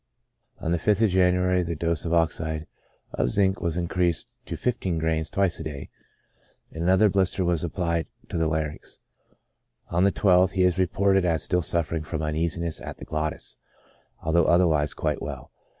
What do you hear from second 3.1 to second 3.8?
of zinc was